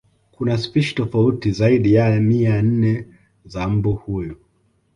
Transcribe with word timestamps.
Kuna 0.31 0.57
spishi 0.57 0.95
tofauti 0.95 1.51
zaidi 1.51 1.93
ya 1.93 2.19
mia 2.19 2.61
nne 2.61 3.05
za 3.45 3.67
mbu 3.69 3.93
huyu 3.93 4.37